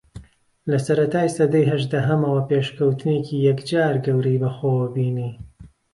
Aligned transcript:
لە 0.69 0.77
سەرەتای 0.85 1.33
سەدەی 1.37 1.69
ھەژدەھەمەوە 1.71 2.41
پێشکەوتنێکی 2.49 3.43
یەکجار 3.47 3.95
گەورەی 4.05 4.41
بەخۆوە 4.43 4.85
بینی 4.95 5.31